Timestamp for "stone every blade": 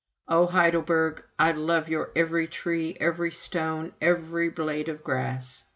3.29-4.89